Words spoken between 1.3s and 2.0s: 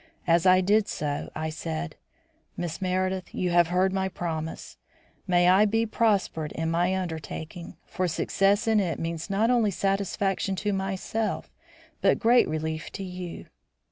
I said: